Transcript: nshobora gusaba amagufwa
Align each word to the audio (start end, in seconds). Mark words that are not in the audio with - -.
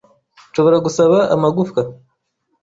nshobora 0.49 0.77
gusaba 0.85 1.17
amagufwa 1.35 1.81